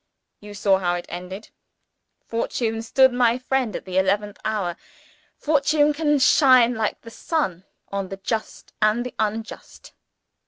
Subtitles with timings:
[0.39, 1.51] You saw how it ended.
[2.25, 4.75] Fortune stood my friend at the eleventh hour;
[5.37, 9.93] fortune can shine, like the sun, on the just and the unjust!